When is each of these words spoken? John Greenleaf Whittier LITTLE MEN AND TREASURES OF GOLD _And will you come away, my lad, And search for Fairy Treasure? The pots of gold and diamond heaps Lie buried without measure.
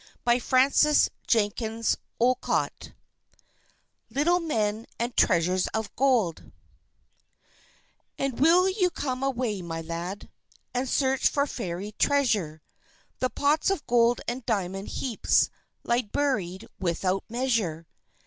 John 0.25 0.39
Greenleaf 0.39 1.95
Whittier 2.19 2.69
LITTLE 4.09 4.39
MEN 4.39 4.87
AND 4.97 5.15
TREASURES 5.15 5.67
OF 5.75 5.95
GOLD 5.95 6.51
_And 8.17 8.39
will 8.39 8.67
you 8.67 8.89
come 8.89 9.21
away, 9.21 9.61
my 9.61 9.79
lad, 9.81 10.31
And 10.73 10.89
search 10.89 11.27
for 11.29 11.45
Fairy 11.45 11.91
Treasure? 11.99 12.63
The 13.19 13.29
pots 13.29 13.69
of 13.69 13.85
gold 13.85 14.21
and 14.27 14.43
diamond 14.47 14.87
heaps 14.87 15.51
Lie 15.83 16.09
buried 16.11 16.67
without 16.79 17.23
measure. 17.29 17.85